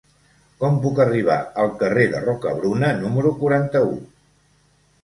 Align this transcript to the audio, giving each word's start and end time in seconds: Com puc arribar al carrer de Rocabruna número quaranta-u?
Com 0.61 0.79
puc 0.85 1.01
arribar 1.05 1.35
al 1.65 1.69
carrer 1.83 2.07
de 2.15 2.25
Rocabruna 2.25 2.91
número 3.05 3.37
quaranta-u? 3.45 3.95